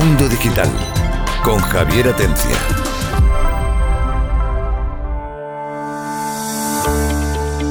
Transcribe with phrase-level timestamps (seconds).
[0.00, 0.66] Mundo Digital
[1.44, 2.56] con Javier Atencia.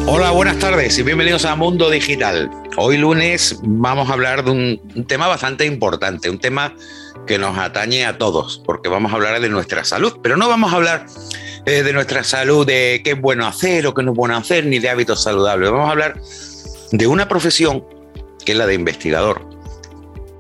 [0.06, 2.52] Hola, buenas tardes y bienvenidos a Mundo Digital.
[2.78, 6.76] Hoy lunes vamos a hablar de un, tema bastante importante, un tema
[7.26, 10.72] que nos atañe a todos, porque vamos a hablar de nuestra salud, pero no vamos
[10.72, 11.08] a hablar
[11.66, 14.68] eh, de nuestra salud, de qué es bueno hacer o qué no es bueno hacer,
[14.68, 15.72] ni de hábitos saludables.
[15.72, 16.22] Vamos a hablar
[16.92, 17.84] de una profesión
[18.46, 19.49] que es la de investigador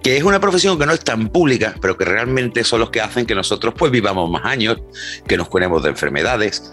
[0.02, 3.02] que es una profesión que no es tan pública, pero que realmente son los que
[3.02, 4.78] hacen que nosotros pues vivamos más años,
[5.28, 6.72] que nos curemos de enfermedades.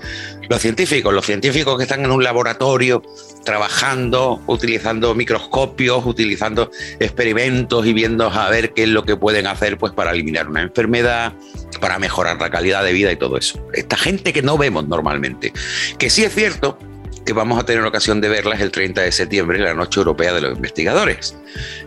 [0.49, 3.03] Los científicos, los científicos que están en un laboratorio
[3.45, 9.77] trabajando, utilizando microscopios, utilizando experimentos y viendo a ver qué es lo que pueden hacer
[9.79, 11.33] pues para eliminar una enfermedad,
[11.81, 13.61] para mejorar la calidad de vida y todo eso.
[13.73, 15.53] Esta gente que no vemos normalmente.
[15.99, 16.79] Que sí es cierto
[17.27, 20.41] que vamos a tener ocasión de verlas el 30 de septiembre, la Noche Europea de
[20.41, 21.37] los Investigadores.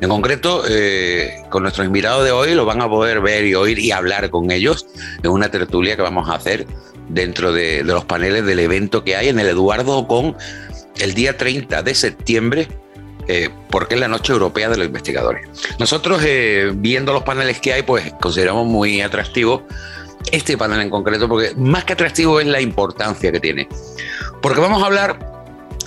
[0.01, 3.79] En concreto, eh, con nuestros invitados de hoy lo van a poder ver y oír
[3.79, 4.85] y hablar con ellos
[5.23, 6.67] en una tertulia que vamos a hacer
[7.07, 10.35] dentro de, los paneles del evento que hay en el Eduardo con
[10.99, 12.67] el día 30 de septiembre
[13.27, 15.47] eh, porque es la Noche Europea de los Investigadores.
[15.79, 19.65] Nosotros, eh, viendo los paneles que hay, pues consideramos muy atractivo
[20.31, 23.69] este panel en concreto, porque más que atractivo es la importancia que tiene.
[24.41, 25.28] Porque vamos a hablar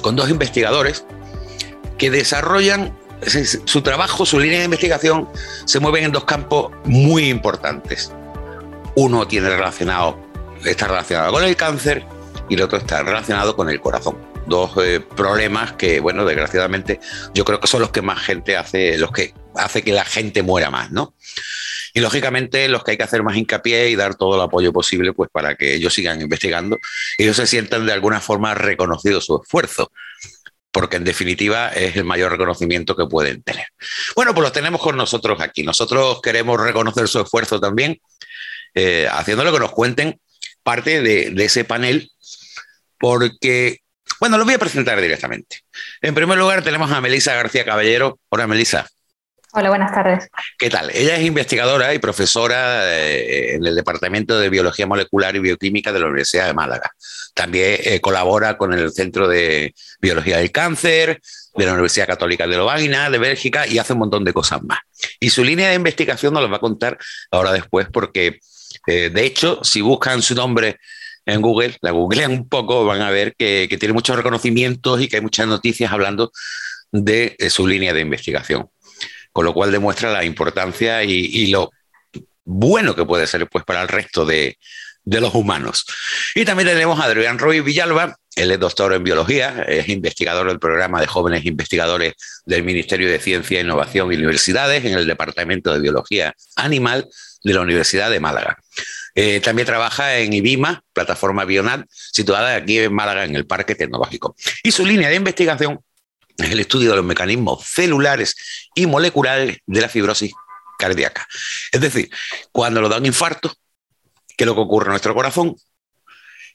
[0.02, 1.04] con dos investigadores
[1.96, 2.92] que desarrollan
[3.64, 5.28] su trabajo, su línea de investigación,
[5.64, 8.12] se mueven en dos campos muy importantes.
[8.94, 10.18] Uno tiene relacionado,
[10.64, 12.04] está relacionado con el cáncer
[12.48, 14.18] y el otro está relacionado con el corazón.
[14.46, 17.00] Dos eh, problemas que, bueno, desgraciadamente,
[17.32, 20.42] yo creo que son los que más gente hace, los que hace que la gente
[20.42, 21.14] muera más, ¿no?
[21.94, 25.12] Y lógicamente los que hay que hacer más hincapié y dar todo el apoyo posible
[25.12, 26.78] pues para que ellos sigan investigando
[27.18, 29.90] y ellos se sientan de alguna forma reconocidos su esfuerzo
[30.72, 33.66] porque en definitiva es el mayor reconocimiento que pueden tener.
[34.16, 35.62] Bueno, pues los tenemos con nosotros aquí.
[35.62, 38.00] Nosotros queremos reconocer su esfuerzo también,
[38.74, 40.18] eh, haciéndolo que nos cuenten
[40.62, 42.10] parte de, de, ese panel,
[42.98, 43.80] porque,
[44.18, 45.60] bueno, lo voy a presentar directamente.
[46.00, 48.18] En primer lugar tenemos a Melisa García Caballero.
[48.30, 48.88] Hola, Melisa.
[49.54, 50.30] Hola, buenas tardes.
[50.58, 50.90] ¿Qué tal?
[50.94, 56.00] Ella es investigadora y profesora eh, en el Departamento de Biología Molecular y Bioquímica de
[56.00, 56.90] la Universidad de Málaga.
[57.34, 61.20] También eh, colabora con el Centro de Biología del Cáncer
[61.54, 64.78] de la Universidad Católica de Lovaina, de Bélgica, y hace un montón de cosas más.
[65.20, 66.96] Y su línea de investigación nos la va a contar
[67.30, 68.40] ahora después, porque
[68.86, 70.78] eh, de hecho, si buscan su nombre
[71.26, 75.16] en Google, la googlean un poco, van a ver que, tiene muchos reconocimientos y que
[75.16, 76.32] hay muchas noticias hablando
[76.90, 78.71] de su línea de investigación
[79.32, 81.70] con lo cual demuestra la importancia y, lo
[82.44, 84.58] bueno que puede ser pues, para el resto de,
[85.04, 85.84] los humanos.
[86.34, 90.58] Y también tenemos a Adrián Ruiz Villalba, él es doctor en biología, es investigador del
[90.58, 92.14] programa de jóvenes investigadores
[92.46, 97.08] del Ministerio de Ciencia, Innovación y Universidades en el Departamento de Biología Animal
[97.44, 98.58] de la Universidad de Málaga.
[99.14, 104.34] Eh, también trabaja en IBIMA, plataforma Bionat, situada aquí en Málaga, en el Parque Tecnológico.
[104.62, 105.80] Y su línea de investigación
[106.38, 108.34] es el estudio de los mecanismos celulares
[108.74, 110.32] y moleculares de la fibrosis
[110.78, 111.26] cardíaca.
[111.70, 112.10] Es decir,
[112.50, 113.52] cuando nos da un infarto,
[114.36, 115.54] qué es lo que ocurre en nuestro corazón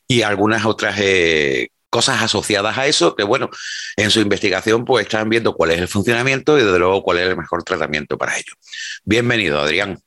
[0.08, 3.50] y algunas otras eh, cosas asociadas a eso, que bueno,
[3.96, 7.30] en su investigación pues están viendo cuál es el funcionamiento y desde luego cuál es
[7.30, 8.54] el mejor tratamiento para ello.
[9.04, 10.00] Bienvenido, Adrián.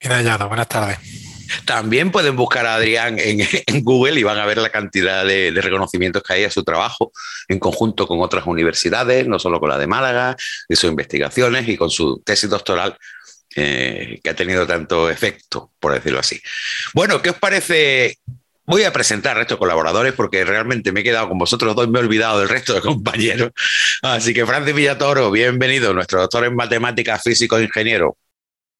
[0.00, 1.29] Bien hallado, buenas tardes.
[1.64, 6.22] También pueden buscar a Adrián en, Google y van a ver la cantidad de, reconocimientos
[6.22, 7.12] que hay a su trabajo
[7.48, 10.36] en conjunto con otras universidades, no solo con la de Málaga,
[10.68, 12.96] de sus investigaciones y con su tesis doctoral
[13.56, 16.40] eh, que ha tenido tanto efecto, por decirlo así.
[16.94, 18.18] Bueno, ¿qué os parece?
[18.64, 21.98] Voy a presentar a estos colaboradores porque realmente me he quedado con vosotros dos, me
[21.98, 23.50] he olvidado del resto de compañeros.
[24.02, 28.16] Así que Francis Villatoro, bienvenido, nuestro doctor en matemáticas, físico e ingeniero.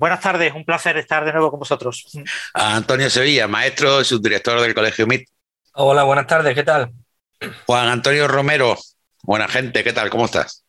[0.01, 2.07] Buenas tardes, un placer estar de nuevo con vosotros.
[2.55, 5.29] Antonio Sevilla, maestro y subdirector del Colegio MIT.
[5.75, 6.91] Hola, buenas tardes, ¿qué tal?
[7.67, 8.79] Juan Antonio Romero,
[9.23, 10.09] buena gente, ¿qué tal?
[10.09, 10.65] ¿Cómo estás?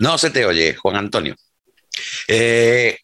[0.00, 1.36] No se te oye, Juan Antonio.
[2.26, 2.98] Eh,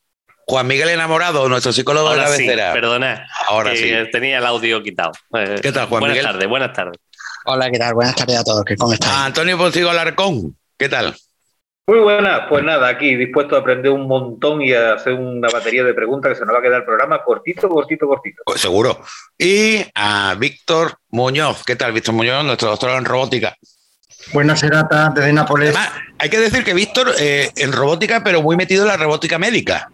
[0.48, 3.88] Juan Miguel Enamorado, nuestro psicólogo de la sí, Perdona, ahora sí.
[4.10, 5.12] Tenía el audio quitado.
[5.38, 6.24] Eh, ¿Qué tal, Juan buenas Miguel?
[6.24, 7.00] Buenas tardes, buenas tardes.
[7.44, 7.94] Hola, ¿qué tal?
[7.94, 8.64] Buenas tardes a todos.
[8.76, 9.26] ¿Cómo están?
[9.26, 11.14] Antonio Poncigo Alarcón, ¿qué tal?
[11.86, 15.84] Muy buena, pues nada, aquí dispuesto a aprender un montón y a hacer una batería
[15.84, 18.42] de preguntas que se nos va a quedar el programa cortito, cortito, cortito.
[18.46, 19.02] Pues seguro.
[19.36, 23.54] Y a Víctor Muñoz, ¿qué tal, Víctor Muñoz, nuestro doctor en robótica?
[24.32, 25.74] Buenas, Serata, desde Nápoles.
[26.18, 29.90] hay que decir que Víctor eh, en robótica, pero muy metido en la robótica médica.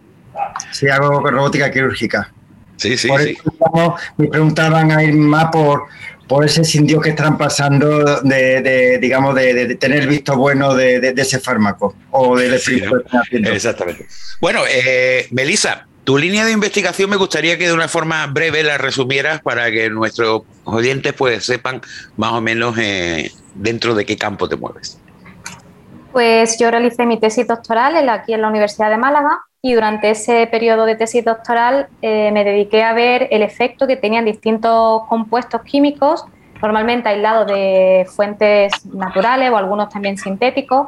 [0.71, 2.31] Sí, hago robótica quirúrgica.
[2.77, 3.37] Sí, sí, por sí.
[3.37, 5.83] Eso, me preguntaban a ir más por
[6.31, 11.93] pues ese sintió que están pasando de, digamos, de, tener visto bueno de, ese fármaco
[12.09, 14.07] o del efecto Exactamente.
[14.39, 18.77] Bueno, eh, Melissa, tu línea de investigación me gustaría que de una forma breve la
[18.77, 21.81] resumieras para que nuestros oyentes pues sepan
[22.15, 24.97] más o menos eh, dentro de qué campo te mueves.
[26.13, 30.47] Pues yo realicé mi tesis doctoral aquí en la Universidad de Málaga y durante ese
[30.47, 35.61] periodo de tesis doctoral eh, me dediqué a ver el efecto que tenían distintos compuestos
[35.61, 36.25] químicos,
[36.61, 40.87] normalmente aislados de fuentes naturales o algunos también sintéticos,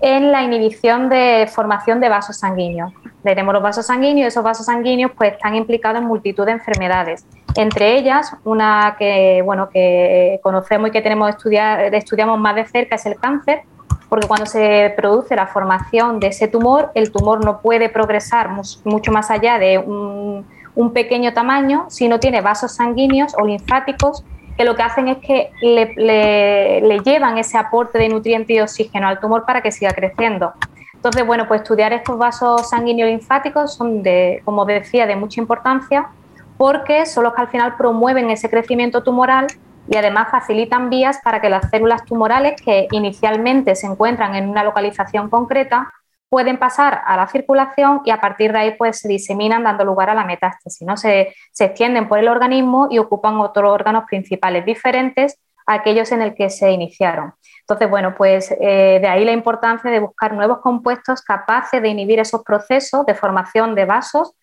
[0.00, 2.92] en la inhibición de formación de vasos sanguíneos.
[3.22, 7.26] Tenemos los vasos sanguíneos y esos vasos sanguíneos pues, están implicados en multitud de enfermedades.
[7.54, 12.96] Entre ellas, una que, bueno, que conocemos y que tenemos estudiar, estudiamos más de cerca
[12.96, 13.62] es el cáncer,
[14.08, 18.50] porque cuando se produce la formación de ese tumor, el tumor no puede progresar
[18.84, 20.44] mucho más allá de un,
[20.92, 24.24] pequeño tamaño si no tiene vasos sanguíneos o linfáticos
[24.56, 29.20] que lo que hacen es que le, llevan ese aporte de nutrientes y oxígeno al
[29.20, 30.52] tumor para que siga creciendo.
[30.94, 36.08] Entonces, bueno, pues estudiar estos vasos sanguíneos linfáticos son, de, como decía, de mucha importancia
[36.56, 39.46] porque son los que al final promueven ese crecimiento tumoral
[39.88, 44.64] y además facilitan vías para que las células tumorales que inicialmente se encuentran en una
[44.64, 45.92] localización concreta
[46.28, 50.10] pueden pasar a la circulación y a partir de ahí pues se diseminan dando lugar
[50.10, 50.96] a la metástasis, ¿no?
[50.96, 56.22] se, se extienden por el organismo y ocupan otros órganos principales diferentes a aquellos en
[56.22, 57.34] el que se iniciaron.
[57.60, 62.20] Entonces, bueno, pues eh, de ahí la importancia de buscar nuevos compuestos capaces de inhibir
[62.20, 64.34] esos procesos de formación de vasos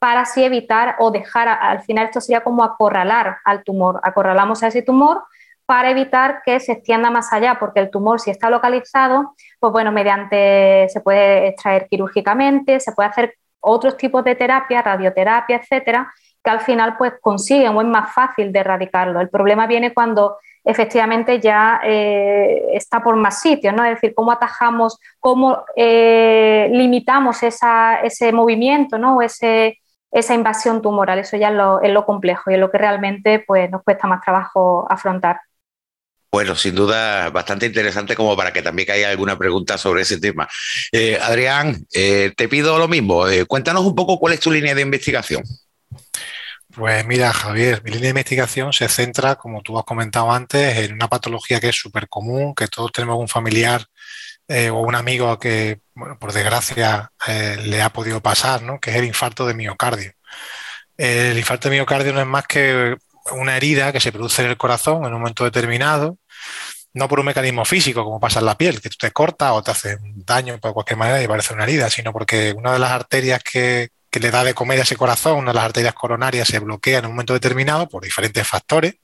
[0.00, 4.68] para así evitar o dejar, al final esto sería como acorralar al tumor, acorralamos a
[4.68, 5.22] ese tumor
[5.66, 9.92] para evitar que se extienda más allá, porque el tumor si está localizado, pues bueno,
[9.92, 16.10] mediante, se puede extraer quirúrgicamente, se puede hacer otros tipos de terapia, radioterapia, etcétera,
[16.42, 19.20] que al final pues consiguen o es más fácil de erradicarlo.
[19.20, 23.84] El problema viene cuando efectivamente ya eh, está por más sitios, ¿no?
[23.84, 29.20] Es decir, cómo atajamos, cómo eh, limitamos ese movimiento, ¿no?
[29.20, 29.78] ese,
[30.10, 31.18] esa invasión tumoral.
[31.18, 31.48] Eso ya
[31.82, 35.40] es lo, complejo y es lo que realmente pues, nos cuesta más trabajo afrontar.
[36.32, 40.48] Bueno, sin duda, bastante interesante como para que también haya alguna pregunta sobre ese tema.
[40.92, 43.26] Eh, Adrián, eh, te pido lo mismo.
[43.26, 45.42] Eh, cuéntanos un poco cuál es tu línea de investigación.
[46.72, 50.92] Pues mira, Javier, mi línea de investigación se centra, como tú has comentado antes, en
[50.92, 53.84] una patología que es súper común, que todos tenemos un familiar
[54.50, 55.80] o un amigo que,
[56.18, 58.80] por desgracia, le ha podido pasar, ¿no?
[58.80, 60.12] que es el infarto de miocardio.
[60.96, 62.96] El infarto de miocardio no es más que
[63.32, 66.18] una herida que se produce en el corazón en un momento determinado,
[66.92, 69.62] no por un mecanismo físico como pasa en la piel, que tú te cortas o
[69.62, 72.90] te hace daño por cualquier manera y parece una herida, sino porque una de las
[72.90, 76.58] arterias que, le da de comer a ese corazón, una de las arterias coronarias se
[76.58, 78.96] bloquea en un momento determinado por diferentes factores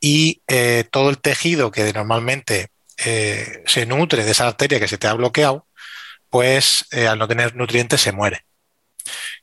[0.00, 2.68] y eh, todo el tejido que normalmente
[2.98, 5.66] eh, se nutre de esa arteria que se te ha bloqueado,
[6.30, 8.44] pues eh, al no tener nutrientes se muere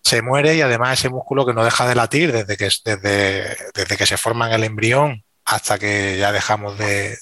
[0.04, 3.98] se muere y además ese músculo que no deja de latir desde que, desde, desde
[3.98, 7.18] que se forma en el embrión hasta que ya dejamos de,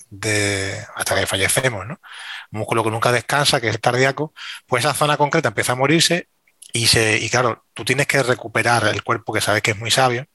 [0.96, 2.00] hasta que fallecemos, ¿no?
[2.52, 4.34] Un músculo que nunca descansa, que es cardíaco,
[4.68, 6.30] pues esa zona concreta empieza a morirse
[6.74, 9.92] y, se, y claro, tú tienes que recuperar el cuerpo que sabes que es muy
[9.92, 10.28] sabio,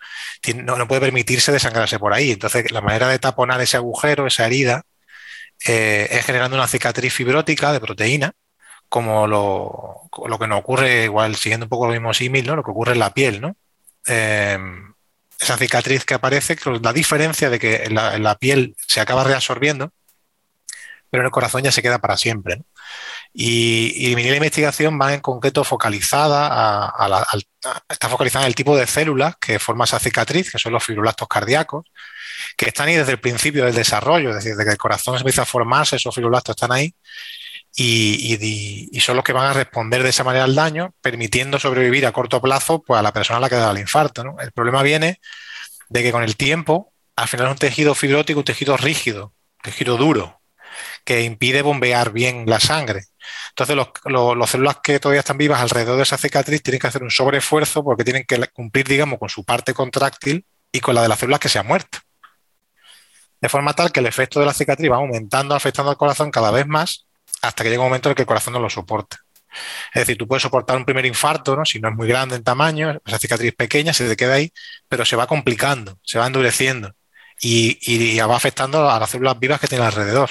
[0.57, 2.33] no, no puede permitirse desangrarse por ahí.
[2.33, 4.83] Entonces, la manera de taponar ese agujero, esa herida,
[5.67, 8.33] eh, es generando una cicatriz fibrótica de proteína
[8.89, 12.55] como lo, que nos ocurre, igual siguiendo un poco lo mismo símil, ¿no?
[12.55, 13.57] lo que ocurre en la piel, ¿no?
[14.07, 14.57] Eh,
[15.41, 19.93] esa cicatriz que aparece, la diferencia de que en la, piel se acaba reabsorbiendo,
[21.11, 22.63] pero en el corazón ya se queda para siempre.
[23.33, 27.27] Y, mi investigación va en concreto focalizada a,
[27.89, 31.27] está focalizada en el tipo de células que forma esa cicatriz, que son los fibroblastos
[31.27, 31.85] cardíacos,
[32.57, 35.23] que están ahí desde el principio del desarrollo, es decir, desde que el corazón se
[35.23, 36.95] empieza a formarse, esos fibroblastos están ahí,
[37.77, 42.13] y, son los que van a responder de esa manera al daño, permitiendo sobrevivir a
[42.13, 44.25] corto plazo pues, a la persona a la que da el infarto.
[44.41, 45.21] El problema viene
[45.89, 49.63] de que con el tiempo, al final es un tejido fibrótico, un tejido rígido, un
[49.63, 50.41] tejido duro,
[51.05, 53.05] que impide bombear bien la sangre.
[53.51, 57.11] Entonces, los, células que todavía están vivas alrededor de esa cicatriz tienen que hacer un
[57.11, 61.19] sobreesfuerzo porque tienen que cumplir, digamos, con su parte contráctil y con la de las
[61.19, 61.99] células que se han muerto.
[63.41, 66.51] De forma tal que el efecto de la cicatriz va aumentando, afectando al corazón cada
[66.51, 67.07] vez más
[67.43, 69.17] hasta que llega un momento en el que el corazón no lo soporte.
[69.95, 71.65] Es decir, tú puedes soportar un primer infarto, ¿no?
[71.65, 74.53] si no es muy grande en tamaño, esa cicatriz pequeña se te queda ahí,
[74.89, 76.93] pero se va complicando, se va endureciendo
[77.41, 80.31] y, va afectando a las células vivas que tiene alrededor.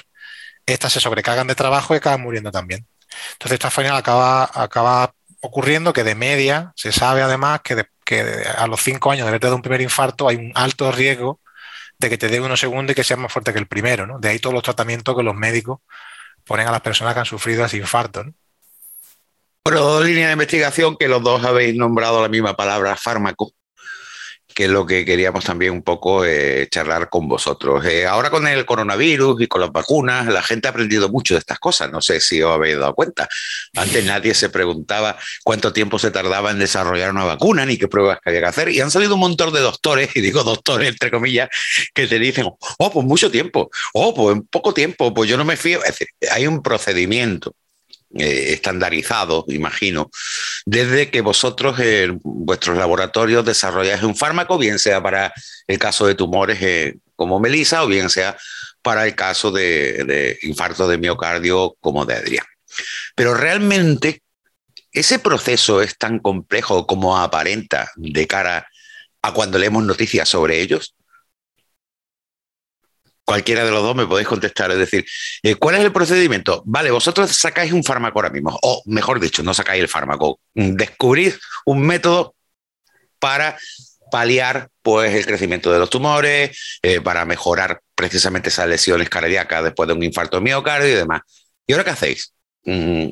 [0.66, 2.86] Estas se sobrecargan de trabajo y acaban muriendo también.
[3.34, 8.22] Entonces, esta final acaba, acaba ocurriendo que de media se sabe además que, que
[8.58, 11.40] a los cinco años de haberte dado un primer infarto hay un alto riesgo
[12.00, 14.20] de que te dé unos segundos y que sea más fuerte que el primero, ¿no?
[14.20, 15.80] De ahí todos los tratamientos que los médicos
[16.46, 18.34] ponen a las personas que han sufrido así infarto, ¿no?
[19.66, 23.54] Bueno, dos líneas de investigación que los dos habéis nombrado la misma palabra, fármaco
[24.54, 27.86] que es lo que queríamos también un poco eh, charlar con vosotros.
[27.86, 31.40] Eh, ahora con el coronavirus y con las vacunas, la gente ha aprendido mucho de
[31.40, 31.92] estas cosas.
[31.92, 33.28] No sé si os habéis dado cuenta.
[33.76, 38.20] Antes nadie se preguntaba cuánto tiempo se tardaba en desarrollar una vacuna ni qué pruebas
[38.26, 38.70] había que hacer.
[38.70, 41.50] Y han salido un montón de doctores, y digo doctores entre comillas,
[41.94, 45.46] que te dicen, oh, pues mucho tiempo, oh, pues en poco tiempo, pues yo no
[45.46, 45.80] me fío.
[45.84, 47.56] Es decir, hay un procedimiento
[48.18, 50.12] eh, estandarizado, imagino,
[50.66, 55.34] desde que vosotros en vuestros laboratorios desarrolláis un fármaco, bien sea para
[55.68, 58.38] el caso de tumores eh, como Melissa o bien sea
[58.82, 62.46] para el caso de, de infarto de miocardio como de Adrián.
[63.16, 64.22] Pero realmente
[64.92, 68.68] ese proceso es tan complejo como aparenta de cara
[69.22, 70.96] a cuando leemos noticias sobre ellos
[73.26, 74.72] cualquiera de los dos me podéis contestar.
[74.72, 75.06] Es decir,
[75.44, 76.62] eh, ¿cuál es el procedimiento?
[76.66, 80.74] Vale, vosotros sacáis un fármaco ahora mismo, o mejor dicho, no sacáis el fármaco, mm,
[80.74, 82.36] descubrís un método
[83.20, 83.58] para
[84.12, 89.88] paliar pues, el crecimiento de los tumores, eh, para mejorar precisamente esas lesiones cardíacas después
[89.88, 91.22] de un infarto de miocardio y demás.
[91.66, 92.34] ¿Y ahora qué hacéis?
[92.66, 93.08] Mm,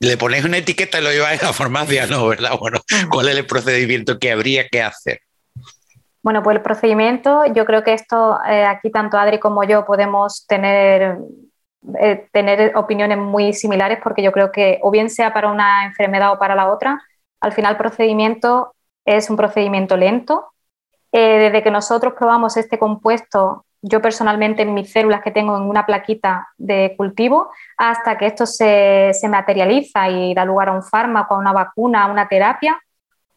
[0.00, 2.26] le ponéis una etiqueta y lo lleváis a la farmacia, ¿no?
[2.28, 2.56] ¿Verdad?
[2.58, 5.20] Bueno, ¿cuál es el procedimiento que habría que hacer?
[6.22, 10.46] Bueno, pues el procedimiento, yo creo que esto eh, aquí tanto Adri como yo podemos
[10.46, 11.18] tener,
[12.00, 16.32] eh, tener opiniones muy similares porque yo creo que o bien sea para una enfermedad
[16.32, 17.00] o para la otra,
[17.40, 20.52] al final el procedimiento es un procedimiento lento.
[21.12, 25.62] Eh, desde que nosotros probamos este compuesto, yo personalmente en mis células que tengo en
[25.62, 30.82] una plaquita de cultivo, hasta que esto se, se materializa y da lugar a un
[30.82, 32.78] fármaco, a una vacuna, a una terapia,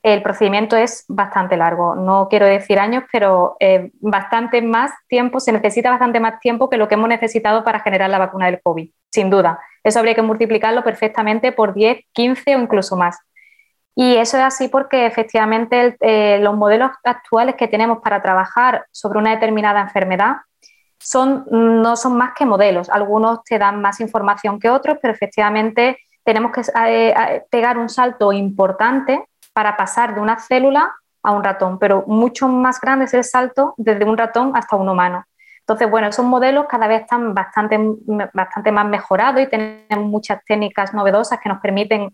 [0.04, 1.96] el procedimiento es bastante largo.
[1.96, 6.78] No quiero decir años, pero eh, bastante más tiempo, se necesita bastante más tiempo que
[6.78, 9.60] lo que hemos necesitado para generar la vacuna del COVID, sin duda.
[9.84, 13.20] Eso habría que multiplicarlo perfectamente por 10, 15 o incluso más.
[13.94, 19.20] Y eso es así porque efectivamente eh, los modelos actuales que tenemos para trabajar sobre
[19.20, 20.38] una determinada enfermedad
[21.50, 22.90] no son más que modelos.
[22.90, 28.32] Algunos te dan más información que otros, pero efectivamente tenemos que eh, pegar un salto
[28.32, 30.94] importante para pasar de una célula
[31.24, 34.90] a un ratón, pero mucho más grande es el salto desde un ratón hasta un
[34.90, 35.26] humano.
[35.60, 37.80] Entonces, bueno, esos modelos cada vez están bastante,
[38.34, 42.10] bastante más mejorados y tenemos muchas técnicas novedosas que nos permiten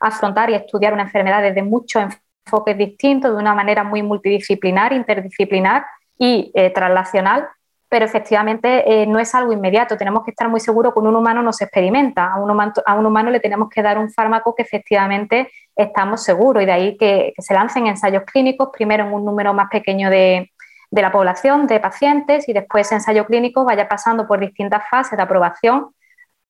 [0.00, 2.02] afrontar y estudiar una enfermedad desde muchos
[2.44, 5.86] enfoques distintos, de una manera muy multidisciplinar, interdisciplinar
[6.18, 7.48] y eh, translacional,
[7.92, 9.98] pero efectivamente eh, no es algo inmediato.
[9.98, 12.32] Tenemos que estar muy seguros que un humano no se experimenta.
[12.32, 16.72] A un, humano, le tenemos que dar un fármaco que efectivamente estamos seguros y de
[16.72, 20.50] ahí que, se lancen ensayos clínicos, primero en un número más pequeño de,
[20.90, 25.24] la población, de pacientes, y después ese ensayo clínico vaya pasando por distintas fases de
[25.24, 25.90] aprobación,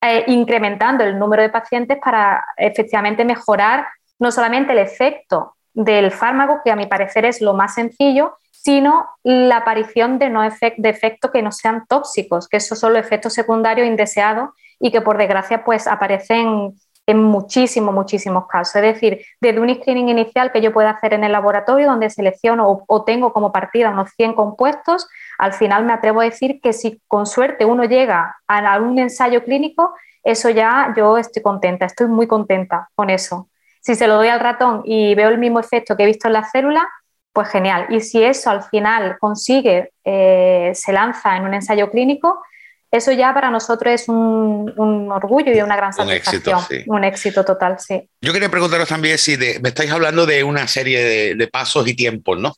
[0.01, 3.89] eh, incrementando el número de pacientes para efectivamente mejorar
[4.21, 9.09] no solamente el efecto del fármaco, que a mi parecer es lo más sencillo, sino
[9.25, 13.88] la aparición de, no efectos que no sean tóxicos, que esos son los efectos secundarios
[13.88, 16.73] indeseados y que por desgracia pues aparecen
[17.07, 18.76] en muchísimos, muchísimos casos.
[18.76, 22.85] Es decir, desde un screening inicial que yo pueda hacer en el laboratorio donde selecciono
[22.87, 27.02] o, tengo como partida unos 100 compuestos, al final me atrevo a decir que si
[27.09, 29.92] con suerte uno llega a algún ensayo clínico,
[30.23, 33.49] eso ya yo estoy contenta, estoy muy contenta con eso.
[33.81, 36.35] Si se lo doy al ratón y veo el mismo efecto que he visto en
[36.35, 36.88] la célula,
[37.33, 37.87] pues genial.
[37.91, 42.43] Y si eso al final consigue, eh, se lanza en un ensayo clínico,
[42.91, 46.57] eso ya para nosotros es un, orgullo y una gran satisfacción.
[46.57, 48.07] Un éxito, un éxito total, sí.
[48.21, 52.39] Yo quería preguntaros también si me estáis hablando de una serie de, pasos y tiempos,
[52.39, 52.55] ¿no?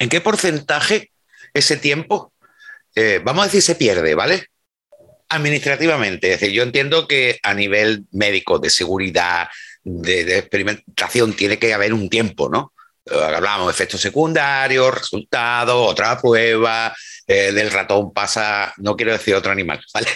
[0.00, 1.12] ¿En qué porcentaje
[1.52, 2.32] ese tiempo,
[2.96, 4.48] eh, vamos a decir, se pierde, ¿vale?
[5.28, 6.32] Administrativamente.
[6.32, 9.46] Es decir, yo entiendo que a nivel médico, de seguridad,
[9.84, 12.73] de experimentación, tiene que haber un tiempo, ¿no?
[13.10, 16.94] Hablamos de efectos secundarios, resultados, otra prueba,
[17.26, 20.08] eh, del ratón pasa, no quiero decir otro animal, ¿vale?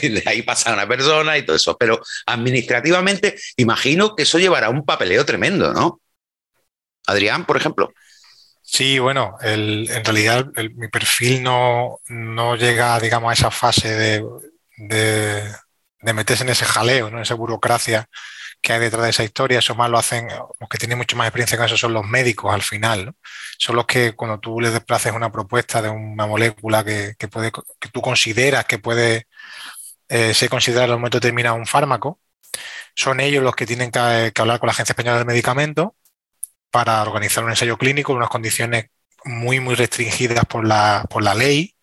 [0.00, 4.84] de ahí pasa una persona y todo eso, pero administrativamente imagino que eso llevará un
[4.84, 6.00] papeleo tremendo, ¿no?
[7.06, 7.92] Adrián, por ejemplo.
[8.62, 10.46] Sí, bueno, en realidad
[10.76, 14.24] mi perfil no, no, llega, digamos, a esa fase de,
[14.76, 15.52] de,
[16.00, 17.18] de meterse en ese jaleo, ¿no?
[17.18, 18.08] en esa burocracia
[18.62, 21.26] que hay detrás de esa historia, eso más lo hacen, los que tienen mucho más
[21.26, 23.14] experiencia con eso son los médicos al final,
[23.58, 27.88] son los que cuando tú les desplaces una propuesta de una molécula que, puede, que
[27.90, 29.26] tú consideras que puede
[30.08, 32.20] eh, ser considerada en un momento determinado un fármaco,
[32.94, 35.96] son ellos los que tienen que, hablar con la Agencia Española del Medicamento
[36.70, 38.86] para organizar un ensayo clínico en unas condiciones
[39.24, 41.74] muy, muy restringidas por la, por la ley,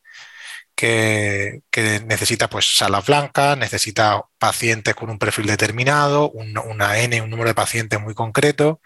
[0.80, 1.62] que,
[2.06, 7.56] necesita pues salas blancas, necesita pacientes con un perfil determinado, una N, un número de
[7.56, 8.80] pacientes muy concreto,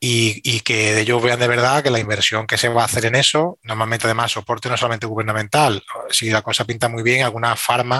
[0.00, 3.16] y, que ellos vean de verdad que la inversión que se va a hacer en
[3.16, 7.96] eso, normalmente además soporte no solamente gubernamental, si la cosa pinta muy bien, alguna farma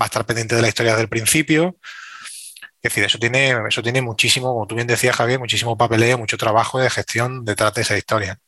[0.00, 1.76] va a estar pendiente de la historia del principio.
[2.82, 6.38] Es decir, eso tiene, eso tiene muchísimo, como tú bien decías, Javier, muchísimo papeleo, mucho
[6.38, 8.38] trabajo de gestión detrás de esa historia.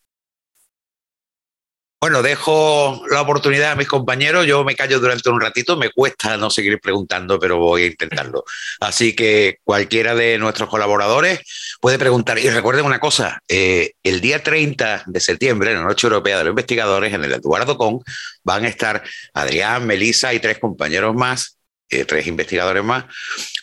[1.99, 4.47] Bueno, dejo la oportunidad a mis compañeros.
[4.47, 5.79] Yo me callo durante un ratito.
[5.79, 8.45] Me cuesta no seguir preguntando, pero voy a intentarlo.
[8.81, 11.41] Así que cualquiera de nuestros colaboradores
[11.81, 12.38] puede preguntar.
[12.38, 16.45] Y recuerden una cosa: eh, el día 30 de septiembre, en la Noche Europea de
[16.45, 18.00] los Investigadores, en el Eduardo Con,
[18.45, 21.57] van a estar Adrián, Melisa y tres compañeros más,
[21.88, 23.07] eh, tres investigadores más,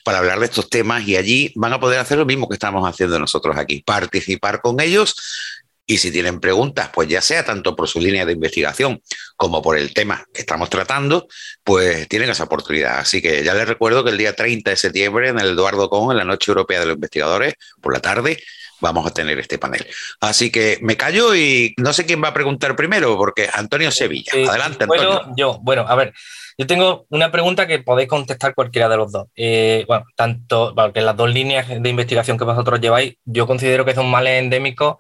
[0.04, 1.08] para hablar de estos temas.
[1.08, 4.80] Y allí van a poder hacer lo mismo que estamos haciendo nosotros aquí: participar con
[4.80, 9.02] ellos y si tienen preguntas, pues ya sea tanto por su línea de investigación
[9.36, 11.28] como por el tema que estamos tratando,
[11.63, 13.00] pues tienen esa oportunidad.
[13.00, 16.12] Así que ya les recuerdo que el día 30 de septiembre en el Eduardo Con,
[16.12, 18.38] en la Noche Europea de los Investigadores, por la tarde,
[18.84, 19.88] vamos a tener este panel.
[20.20, 24.34] Así que me callo y no sé quién va a preguntar primero, porque Antonio Sevilla.
[24.34, 25.08] Adelante, Antonio.
[25.08, 26.13] Bueno, yo, bueno, a ver.
[26.56, 29.28] Yo tengo una pregunta que podéis contestar cualquiera de los dos.
[29.36, 33.96] Eh, bueno, tanto, porque las dos líneas de investigación que vosotros lleváis, yo considero que
[33.96, 34.98] son males endémicos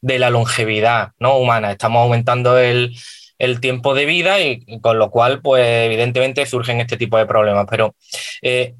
[0.00, 1.36] de la longevidad ¿no?
[1.36, 1.70] humana.
[1.70, 2.96] Estamos aumentando el,
[3.60, 7.66] tiempo de vida y con lo cual, pues evidentemente surgen este tipo de problemas.
[7.70, 7.94] Pero
[8.42, 8.74] eh,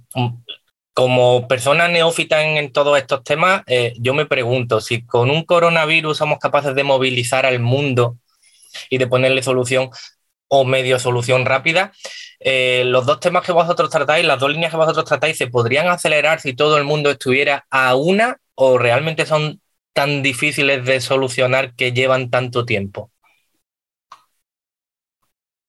[0.97, 6.17] como persona neófita en, todos estos temas, eh, yo me pregunto si con un coronavirus
[6.17, 8.17] somos capaces de movilizar al mundo
[8.88, 9.91] y de ponerle solución
[10.49, 11.93] o medio solución rápida.
[12.41, 15.88] Eh, los dos temas que vosotros tratáis, las dos líneas que vosotros tratáis, ¿se podrían
[15.88, 19.61] acelerar si todo el mundo estuviera a una o realmente son
[19.93, 23.11] tan difíciles de solucionar que llevan tanto tiempo?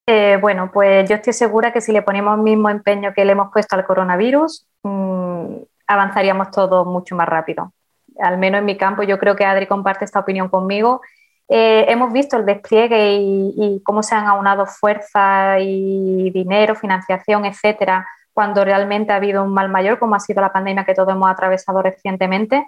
[0.08, 3.34] Eh, bueno, pues yo estoy segura que si le ponemos el mismo empeño que le
[3.34, 5.56] hemos puesto al coronavirus, mm,
[5.88, 7.72] avanzaríamos todos mucho más rápido.
[8.20, 11.02] Al menos en mi campo, yo creo que Adri comparte esta opinión conmigo
[11.50, 18.08] eh, hemos visto el despliegue y, cómo se han aunado fuerza y dinero, financiación, etcétera,
[18.34, 21.30] cuando realmente ha habido un mal mayor, como ha sido la pandemia que todos hemos
[21.30, 22.66] atravesado recientemente.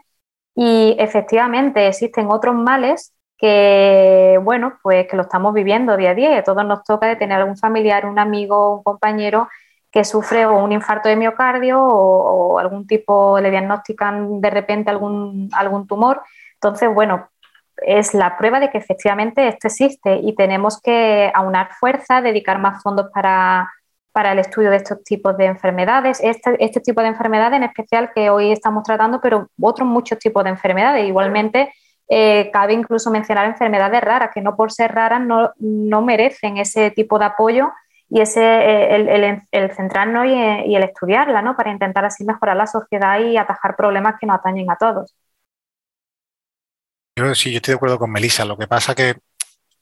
[0.56, 6.38] Y efectivamente existen otros males que, bueno, pues que lo estamos viviendo día a día
[6.38, 9.48] a todos nos toca de tener algún familiar, un amigo, un compañero
[9.92, 15.88] que sufre un infarto de miocardio o, algún tipo, le diagnostican de repente algún, algún
[15.88, 16.22] tumor.
[16.56, 17.30] Entonces, bueno,
[17.86, 22.84] es la prueba de que efectivamente esto existe y tenemos que aunar fuerza, dedicar más
[22.84, 23.70] fondos para,
[24.14, 28.30] el estudio de estos tipos de enfermedades, este, este, tipo de enfermedades en especial que
[28.30, 31.08] hoy estamos tratando, pero otros muchos tipos de enfermedades.
[31.08, 31.72] Igualmente,
[32.10, 37.18] eh, cabe incluso mencionar enfermedades raras, que no por ser raras no, merecen ese tipo
[37.18, 37.72] de apoyo
[38.10, 41.56] y ese, eh, el, centrarnos y, y, el estudiarla, ¿no?
[41.56, 45.16] para intentar así mejorar la sociedad y atajar problemas que nos atañen a todos.
[47.16, 48.46] Yo sí, yo estoy de acuerdo con Melissa.
[48.46, 49.16] Lo que pasa que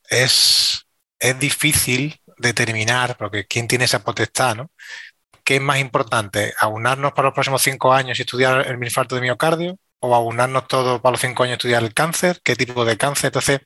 [0.09, 0.87] es,
[1.19, 4.71] es difícil determinar, porque quién tiene esa potestad, ¿no?
[5.43, 6.53] ¿Qué es más importante?
[6.59, 9.77] ¿Aunarnos para los próximos cinco años y estudiar el infarto de miocardio?
[9.99, 12.41] ¿O aunarnos todos para los cinco años y estudiar el cáncer?
[12.43, 13.27] ¿Qué tipo de cáncer?
[13.27, 13.61] Entonces,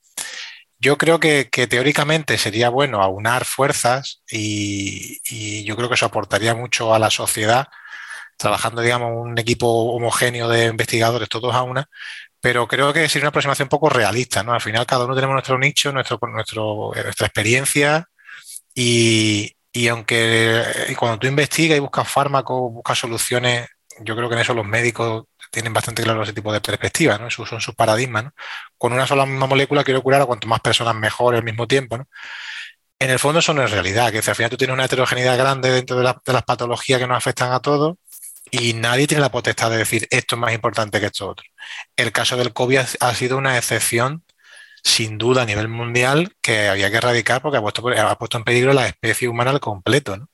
[0.81, 6.55] yo creo que, teóricamente sería bueno aunar fuerzas y, y, yo creo que eso aportaría
[6.55, 7.67] mucho a la sociedad,
[8.37, 11.87] trabajando, digamos, un equipo homogéneo de investigadores todos a una,
[12.41, 14.53] pero creo que es una aproximación poco realista, ¿no?
[14.53, 16.17] Al final cada uno tenemos nuestro nicho, nuestro,
[16.95, 18.09] eh, nuestra experiencia
[18.73, 19.55] y,
[19.89, 23.67] aunque eh, cuando tú investigas y buscas fármacos, buscas soluciones,
[23.99, 27.27] yo creo que en eso los médicos tienen bastante claro ese tipo de perspectivas, ¿no?
[27.27, 28.33] Esos son sus paradigmas, ¿no?
[28.77, 31.97] Con una sola misma molécula quiero curar a cuanto más personas mejor al mismo tiempo,
[31.97, 32.07] ¿no?
[32.99, 35.71] En el fondo eso no es realidad, que al final tú tienes una heterogeneidad grande
[35.71, 37.97] dentro de, de las patologías que nos afectan a todos
[38.51, 41.45] y nadie tiene la potestad de decir esto es más importante que esto otro.
[41.95, 44.23] El caso del COVID ha, sido una excepción,
[44.83, 48.43] sin duda, a nivel mundial, que había que erradicar porque ha puesto, ha puesto en
[48.43, 50.17] peligro la especie humana al completo.
[50.17, 50.29] ¿no?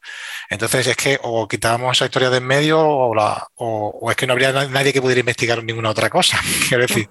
[0.50, 3.14] Entonces, es que o quitábamos esa historia de en medio o,
[3.56, 6.40] o, es que no habría nadie que pudiera investigar ninguna otra cosa.
[6.68, 7.10] Quiero decir.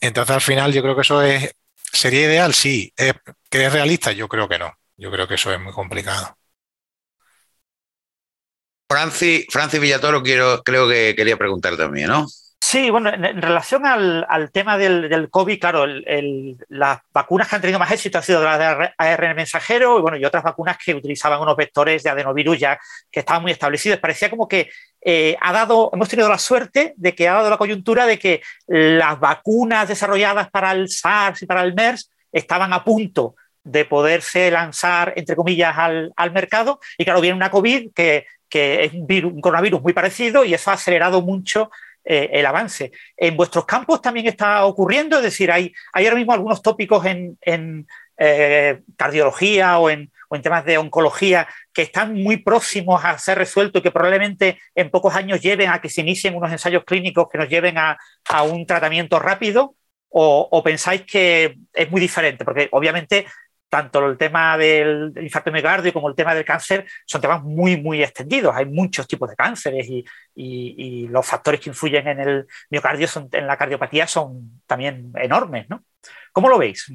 [0.00, 1.54] Entonces, al final, yo creo que eso es.
[1.92, 2.54] ¿Sería ideal?
[2.54, 2.92] Sí.
[2.96, 3.14] ¿Es,
[3.50, 4.12] ¿Que es realista?
[4.12, 4.72] Yo creo que no.
[4.96, 6.36] Yo creo que eso es muy complicado.
[8.88, 12.26] Francis, Francis Villatoro quiero, creo que quería preguntar también, ¿no?
[12.58, 15.86] Sí, bueno, en, relación al, tema del, COVID, claro,
[16.68, 20.16] las vacunas que han tenido más éxito han sido las de ARN mensajero y, bueno,
[20.16, 22.78] y otras vacunas que utilizaban unos vectores de adenovirus ya
[23.10, 24.00] que estaban muy establecidos.
[24.00, 24.68] Parecía como que
[25.00, 28.42] eh, ha dado, hemos tenido la suerte de que ha dado la coyuntura de que
[28.66, 34.50] las vacunas desarrolladas para el SARS y para el MERS estaban a punto de poderse
[34.50, 36.80] lanzar, entre comillas, al, mercado.
[36.98, 41.20] Y claro, viene una COVID que, es un, coronavirus muy parecido y eso ha acelerado
[41.20, 41.70] mucho
[42.08, 42.92] eh, el avance.
[43.16, 48.80] En vuestros campos también está ocurriendo, es decir, hay, ahora mismo algunos tópicos en, eh,
[48.96, 53.90] cardiología o en, temas de oncología que están muy próximos a ser resueltos y que
[53.90, 57.76] probablemente en pocos años lleven a que se inicien unos ensayos clínicos que nos lleven
[57.78, 57.98] a,
[58.44, 59.74] un tratamiento rápido.
[60.10, 62.44] o, pensáis que es muy diferente?
[62.44, 63.26] Porque obviamente
[63.68, 68.02] tanto el tema del, infarto miocardio como el tema del cáncer son temas muy, muy
[68.02, 68.54] extendidos.
[68.54, 73.46] Hay muchos tipos de cánceres y, los factores que influyen en el miocardio, son, en
[73.46, 75.68] la cardiopatía, son también enormes.
[75.68, 75.84] ¿no?
[76.32, 76.86] ¿Cómo lo veis?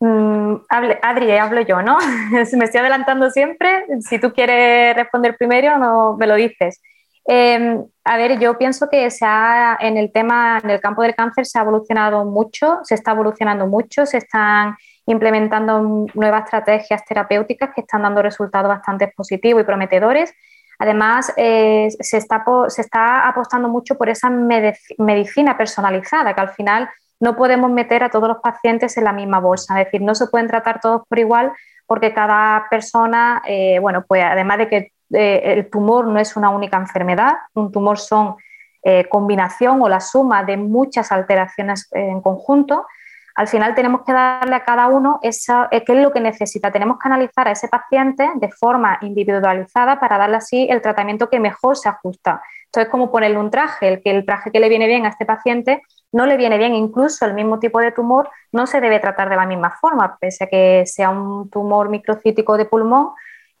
[0.00, 1.98] Mm, Adri, hablo yo, ¿no?
[2.30, 3.86] me estoy adelantando siempre.
[4.00, 6.80] Si tú quieres responder primero, no, me lo dices.
[7.24, 11.14] Em, a ver, yo pienso que se ha, en el tema, en el campo del
[11.14, 17.70] cáncer se ha evolucionado mucho, se está evolucionando mucho, se están implementando nuevas estrategias terapéuticas
[17.74, 20.34] que están dando resultados bastante positivos y prometedores.
[20.78, 26.90] Además, eh, se, está, se está apostando mucho por esa medicina personalizada, que al final
[27.20, 30.26] no podemos meter a todos los pacientes en la misma bolsa, es decir, no se
[30.26, 31.52] pueden tratar todos por igual
[31.86, 36.50] porque cada persona, eh, bueno, pues además de que eh, el tumor no es una
[36.50, 38.36] única enfermedad, un tumor son
[38.82, 42.86] eh, combinación o la suma de muchas alteraciones en conjunto.
[43.34, 46.70] Al final tenemos que darle a cada uno esa, eh, qué es lo que necesita.
[46.70, 51.40] Tenemos que analizar a ese paciente de forma individualizada para darle así el tratamiento que
[51.40, 52.42] mejor se ajusta.
[52.66, 55.24] Entonces, como ponerle un traje, el que el traje que le viene bien a este
[55.24, 59.30] paciente no le viene bien, incluso el mismo tipo de tumor no se debe tratar
[59.30, 63.12] de la misma forma, pese a que sea un tumor microcítico de pulmón,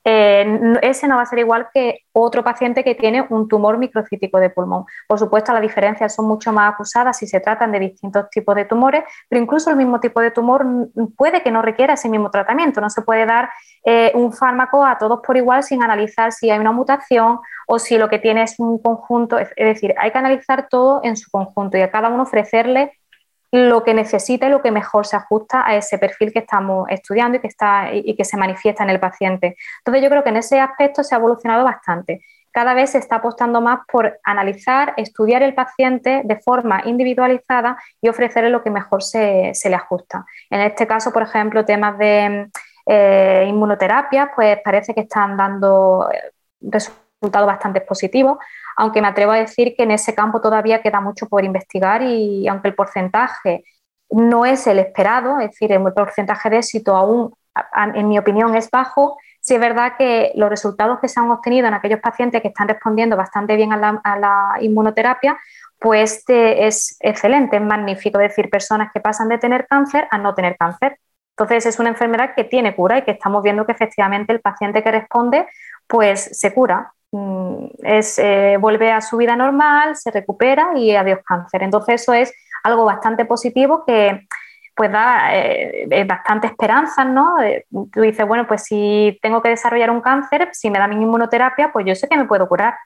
[0.04, 4.38] eh, ese no va a ser igual que otro paciente que tiene un tumor microcítico
[4.38, 4.84] de pulmón.
[5.06, 8.64] Por supuesto, las diferencias son mucho más acusadas si se tratan de distintos tipos de
[8.64, 10.66] tumores, pero incluso el mismo tipo de tumor
[11.16, 12.80] puede que no requiera ese mismo tratamiento.
[12.80, 13.50] No se puede dar
[13.84, 17.96] eh, un fármaco a todos por igual sin analizar si hay una mutación o si
[17.96, 19.38] lo que tiene es un conjunto.
[19.38, 22.92] Es decir, hay que analizar todo en su conjunto y a cada uno ofrecerle
[23.52, 27.36] lo que necesita y lo que mejor se ajusta a ese perfil que estamos estudiando
[27.36, 29.56] y que, está, y que se manifiesta en el paciente.
[29.78, 32.22] Entonces yo creo que en ese aspecto se ha evolucionado bastante.
[32.50, 38.08] Cada vez se está apostando más por analizar, estudiar el paciente de forma individualizada y
[38.08, 40.24] ofrecerle lo que mejor se, le ajusta.
[40.50, 42.50] En este caso, por ejemplo, temas de
[42.86, 46.32] eh, inmunoterapia, pues parece que están dando eh,
[47.22, 48.38] resultados bastante positivos
[48.76, 52.46] aunque me atrevo a decir que en ese campo todavía queda mucho por investigar y
[52.48, 53.64] aunque el porcentaje
[54.10, 57.34] no es el esperado, es decir, el porcentaje de éxito aún,
[57.94, 61.66] en mi opinión, es bajo, sí es verdad que los resultados que se han obtenido
[61.66, 65.38] en aquellos pacientes que están respondiendo bastante bien a la, inmunoterapia,
[65.78, 68.20] pues es excelente, es magnífico.
[68.20, 70.98] Es decir, personas que pasan de tener cáncer a no tener cáncer.
[71.30, 74.82] Entonces es una enfermedad que tiene cura y que estamos viendo que efectivamente el paciente
[74.82, 75.46] que responde
[75.88, 76.92] pues se cura.
[77.12, 81.62] Mm, es, eh, vuelve a su vida normal, se recupera y adiós cáncer.
[81.62, 82.32] Entonces eso es
[82.64, 84.26] algo bastante positivo que
[84.74, 87.40] pues da eh, bastante esperanza, ¿no?
[87.42, 90.96] Eh, tú dices, bueno, pues si tengo que desarrollar un cáncer, si me da mi
[90.96, 92.76] inmunoterapia, pues yo sé que me puedo curar.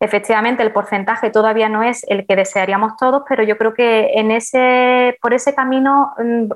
[0.00, 4.32] Efectivamente, el porcentaje todavía no es el que desearíamos todos, pero yo creo que en
[4.32, 6.50] ese, por ese camino mm,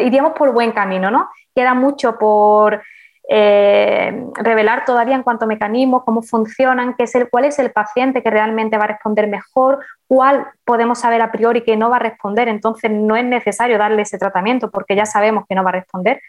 [0.00, 1.28] iríamos por buen camino, ¿no?
[1.54, 2.80] Queda mucho por
[3.28, 7.72] eh, revelar todavía en cuanto a mecanismos, cómo funcionan, qué es el, cuál es el
[7.72, 11.96] paciente que realmente va a responder mejor, cuál podemos saber a priori que no va
[11.96, 15.70] a responder, entonces no es necesario darle ese tratamiento porque ya sabemos que no va
[15.70, 16.20] a responder.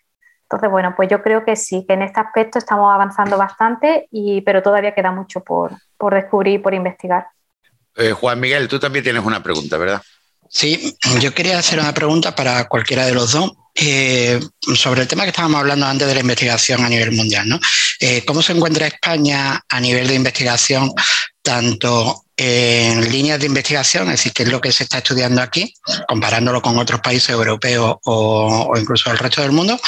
[0.44, 4.42] Entonces, bueno, pues yo creo que sí, que en este aspecto estamos avanzando bastante, y,
[4.42, 7.28] pero todavía queda mucho por, por descubrir y por investigar.
[7.98, 10.02] Eh, Juan Miguel, tú también tienes una pregunta, ¿verdad?
[10.50, 13.52] Sí, yo quería hacer una pregunta para cualquiera de los dos.
[13.80, 14.40] Eh,
[14.74, 17.60] sobre el tema que estábamos hablando antes de la investigación a nivel mundial, ¿no?
[18.00, 20.92] Eh, ¿Cómo se encuentra España a nivel de investigación,
[21.44, 25.72] tanto en líneas de investigación, es decir, qué es lo que se está estudiando aquí,
[26.08, 29.80] comparándolo con otros países europeos o, o incluso el resto del mundo,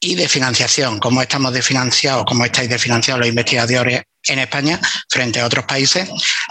[0.00, 5.46] y de financiación, cómo estamos desfinanciados, cómo estáis desfinanciados los investigadores en España frente a
[5.46, 6.08] otros países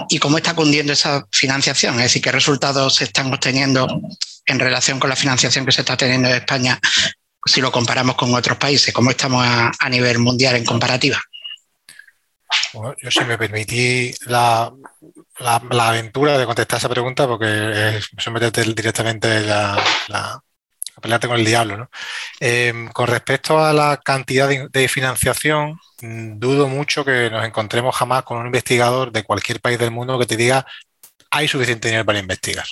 [0.10, 3.88] y cómo está cundiendo esa financiación, es decir, qué resultados se están obteniendo
[4.46, 6.80] en relación con la financiación que se está teniendo en España
[7.46, 11.22] si lo comparamos con otros países, cómo estamos a, nivel mundial en comparativa.
[12.74, 14.72] Bueno, yo si me permití la,
[15.40, 20.42] aventura de contestar esa pregunta, porque es meterte directamente la, la
[21.02, 21.78] pelearte con el diablo.
[21.78, 21.90] ¿no?
[22.40, 28.38] Eh, con respecto a la cantidad de, financiación, dudo mucho que nos encontremos jamás con
[28.38, 30.66] un investigador de cualquier país del mundo que te diga
[31.30, 32.66] hay suficiente dinero para investigar.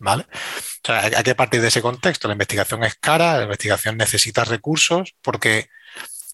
[0.00, 0.26] ¿vale?
[0.32, 2.26] O sea, hay que partir de ese contexto.
[2.26, 5.68] La investigación es cara, la investigación necesita recursos, porque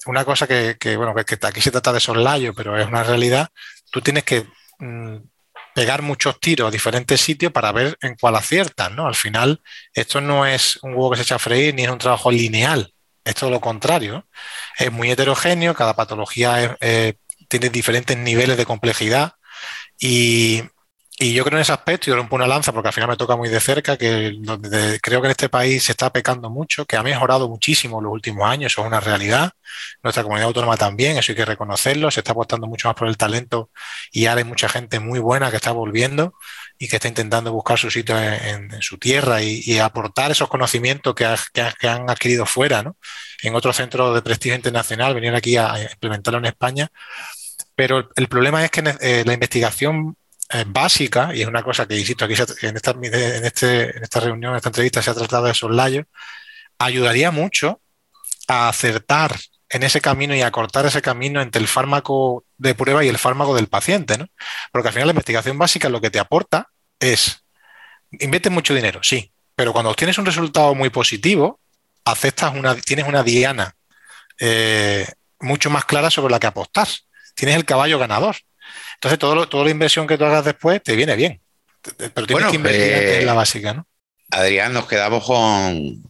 [0.06, 3.48] una cosa que, bueno, que, aquí se trata de soslayo, pero es una realidad,
[3.90, 4.46] tú tienes que
[4.78, 5.16] mm,
[5.77, 9.07] pegar muchos tiros a diferentes sitios para ver en cuál aciertas, ¿no?
[9.07, 9.61] Al final,
[9.93, 12.95] esto no es un huevo que se echa a freír ni es un trabajo lineal,
[13.23, 14.27] es todo lo contrario.
[14.79, 16.79] Es muy heterogéneo, cada patología
[17.49, 19.35] tiene diferentes niveles de complejidad
[20.01, 20.62] y,
[21.18, 23.37] y yo creo en ese aspecto, yo rompo una lanza porque al final me toca
[23.37, 24.38] muy de cerca, que
[25.02, 28.12] creo que en este país se está pecando mucho, que ha mejorado muchísimo en los
[28.12, 29.52] últimos años, eso es una realidad.
[30.02, 33.16] Nuestra comunidad autónoma también, eso hay que reconocerlo, se está apostando mucho más por el
[33.16, 33.70] talento
[34.12, 36.35] y ahora hay mucha gente muy buena que está volviendo
[36.79, 41.24] y que está intentando buscar su sitio en, su tierra y, aportar esos conocimientos que,
[41.24, 42.96] han adquirido fuera, ¿no?
[43.42, 46.90] en otros centros de prestigio internacional, venir aquí a implementarlo en España.
[47.74, 50.16] Pero el, problema es que eh, la investigación
[50.66, 54.52] básica, y es una cosa que, insisto, aquí en esta, en, este, en esta reunión,
[54.52, 56.04] en esta entrevista se ha tratado de soslayo,
[56.78, 57.80] ayudaría mucho
[58.48, 59.37] a acertar
[59.68, 63.18] en ese camino y a cortar ese camino entre el fármaco de prueba y el
[63.18, 64.26] fármaco del paciente, ¿no?
[64.70, 66.68] Porque al final la investigación básica lo que te aporta
[67.00, 67.44] es,
[68.12, 71.61] inviertes mucho dinero, sí, pero cuando obtienes un resultado muy positivo,
[72.04, 73.74] aceptas una, tienes una diana
[74.38, 75.06] eh,
[75.40, 76.88] mucho más clara sobre la que apostar.
[77.35, 78.37] Tienes el caballo ganador.
[78.94, 81.40] Entonces, todo toda la inversión que tú hagas después te viene bien.
[81.96, 83.87] Pero tienes que invertir en la eh, básica, ¿no?
[84.31, 86.02] Adrián, nos quedamos con.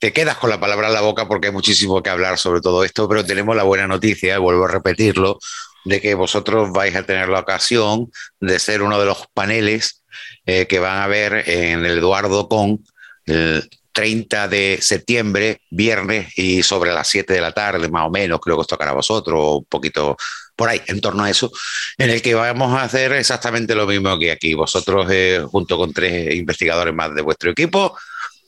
[0.00, 2.84] Te quedas con la palabra en la boca porque hay muchísimo que hablar sobre todo
[2.84, 5.38] esto, pero tenemos la buena noticia, vuelvo a repetirlo,
[5.84, 10.04] de que vosotros vais a tener la ocasión de ser uno de los paneles
[10.46, 12.84] eh, que van a ver en el Eduardo Con
[13.26, 13.68] el
[13.98, 18.54] 30 de septiembre, viernes, y sobre las 7 de la tarde, más o menos, creo
[18.54, 20.16] que os tocará a vosotros, un poquito
[20.54, 21.50] por ahí, en torno a eso,
[21.96, 24.54] en el que vamos a hacer exactamente lo mismo que aquí.
[24.54, 27.98] Vosotros, eh, junto con tres investigadores más de vuestro equipo,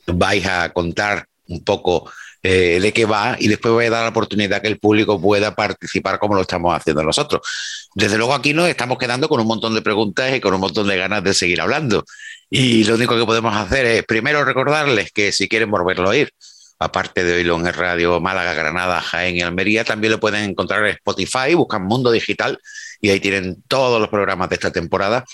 [0.06, 2.08] vais a contar un poco
[2.44, 5.56] eh, de qué va y después voy a dar la oportunidad que el público pueda
[5.56, 7.42] participar como lo estamos haciendo nosotros.
[7.96, 10.86] Desde luego aquí nos estamos quedando con un montón de preguntas y con un montón
[10.86, 12.04] de ganas de seguir hablando.
[12.50, 16.32] Y lo único que podemos hacer es primero recordarles que si quieren volverlo a oír,
[16.80, 20.94] aparte de oírlo en Radio Málaga, Granada, Jaén y Almería, también lo pueden encontrar en
[20.94, 22.58] Spotify, buscan Mundo Digital
[23.00, 25.24] y ahí tienen todos los programas de esta temporada.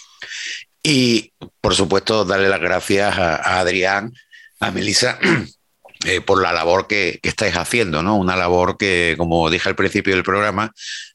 [0.82, 4.12] Y, por supuesto, darle las gracias a, Adrián,
[4.60, 5.18] a Melissa,
[6.04, 8.16] eh, por la labor que, que, estáis haciendo, ¿no?
[8.16, 10.72] Una labor que, como dije al principio del programa,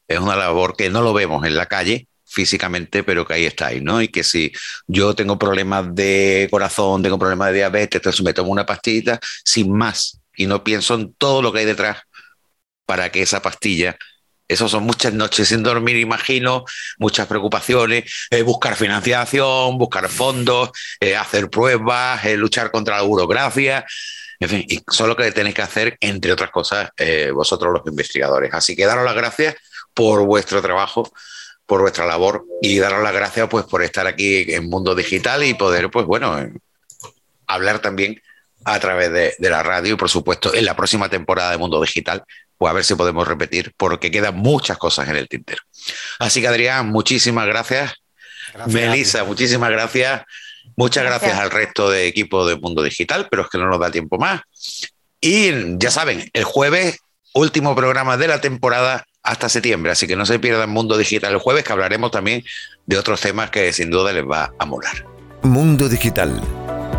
[0.08, 3.82] es una labor que no lo vemos en la calle, físicamente, pero que ahí estáis,
[3.84, 4.02] ¿no?
[4.02, 4.52] Y que si
[4.88, 9.72] yo tengo problemas de corazón, tengo problemas de diabetes, entonces me tomo una pastillita sin
[9.74, 11.98] más y no pienso en todo lo que hay detrás
[12.86, 13.98] para que esa pastilla,
[14.52, 16.66] eso son muchas noches sin dormir, imagino,
[17.00, 23.86] muchas preocupaciones, eh, buscar financiación, buscar fondos, eh, hacer pruebas, eh, luchar contra la burocracia.
[24.42, 26.90] En fin, y solo que tenéis que hacer, entre otras cosas,
[27.34, 28.54] vosotros los investigadores.
[28.54, 29.56] Así que daros las gracias
[29.94, 31.10] por vuestro trabajo,
[31.72, 35.54] por vuestra labor y daros las gracias pues, por estar aquí en Mundo Digital y
[35.54, 36.38] poder, pues bueno,
[37.48, 38.22] hablar también
[38.66, 42.26] a través de, la radio y por supuesto en la próxima temporada de Mundo Digital,
[42.58, 45.64] pues a ver si podemos repetir, porque quedan muchas cosas en el tintero.
[46.20, 47.94] Así que Adrián, muchísimas gracias.
[48.68, 50.24] Melissa, muchísimas gracias.
[50.76, 51.40] Muchas gracias.
[51.40, 54.42] al resto de equipo de Mundo Digital, pero es que no nos da tiempo más.
[55.22, 56.98] Y ya saben, el jueves,
[57.34, 61.40] último programa de la temporada hasta septiembre, así que no se pierdan Mundo Digital el
[61.40, 62.44] jueves, que hablaremos también
[62.86, 65.06] de otros temas que sin duda les va a molar.
[65.44, 66.42] Mundo Digital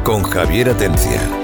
[0.04, 1.41] con Javier Atencia.